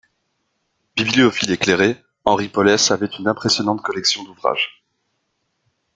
[0.95, 1.95] Bibliophile éclairé,
[2.25, 4.83] Henri Pollès avait une impressionnante collection d'ouvrages.